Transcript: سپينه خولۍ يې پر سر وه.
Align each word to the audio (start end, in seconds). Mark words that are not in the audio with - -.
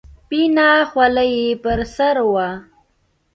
سپينه 0.19 0.67
خولۍ 0.89 1.31
يې 1.41 1.49
پر 1.63 1.79
سر 1.95 2.15
وه. 2.31 2.49